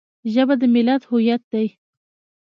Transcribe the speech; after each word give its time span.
ژبه 0.33 0.55
د 0.61 0.63
ملت 0.75 1.01
هویت 1.11 1.41
دی 1.51 1.67